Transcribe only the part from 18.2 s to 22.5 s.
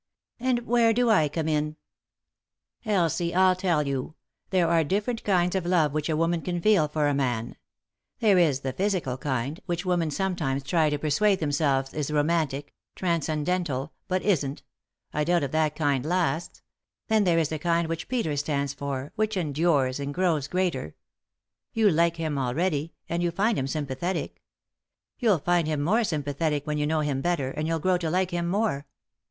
stands for, which endures and grows greater. You like him